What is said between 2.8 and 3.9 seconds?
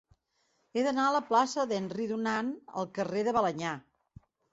al carrer de Balenyà.